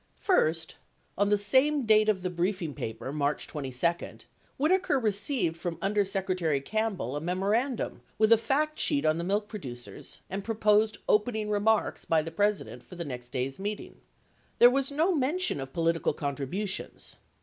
First, 0.19 0.77
on 1.15 1.29
the 1.29 1.37
same 1.37 1.85
date 1.85 2.09
of 2.09 2.23
the 2.23 2.31
briefing 2.31 2.73
paper, 2.73 3.11
March 3.11 3.45
22, 3.45 4.25
Whitaker 4.57 4.99
received 4.99 5.57
from 5.57 5.77
Under 5.79 6.03
Secretary 6.03 6.59
Campbell 6.59 7.15
a 7.15 7.21
memorandum 7.21 8.01
with 8.17 8.33
a 8.33 8.37
fact 8.39 8.79
sheet 8.79 9.05
on 9.05 9.19
the 9.19 9.23
milk 9.23 9.47
producers 9.47 10.19
and 10.27 10.43
proposed 10.43 10.97
"opening 11.07 11.51
remarks" 11.51 12.03
by 12.03 12.23
the 12.23 12.31
President 12.31 12.81
for 12.81 12.95
the 12.95 13.05
next 13.05 13.29
day's 13.29 13.59
meeting. 13.59 13.91
87 13.91 14.01
There 14.57 14.71
was 14.71 14.91
no 14.91 15.13
mention 15.13 15.59
of 15.59 15.71
politi 15.71 16.03
cal 16.03 16.13
contributions. 16.13 17.17